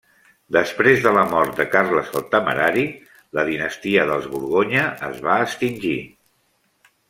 [0.55, 2.85] Després de la mort de Carles el Temerari,
[3.39, 5.97] la dinastia dels Borgonya es va extingir.